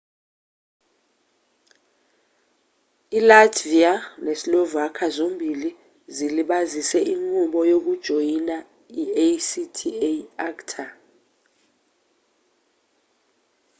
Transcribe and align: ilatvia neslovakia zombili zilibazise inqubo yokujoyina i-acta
ilatvia 3.17 3.91
neslovakia 4.25 5.07
zombili 5.17 5.69
zilibazise 6.15 6.99
inqubo 7.13 7.59
yokujoyina 7.71 8.57
i-acta 10.01 10.85